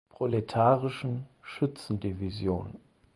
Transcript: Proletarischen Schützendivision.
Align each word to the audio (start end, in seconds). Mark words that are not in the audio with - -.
Proletarischen 0.09 1.27
Schützendivision. 1.43 2.79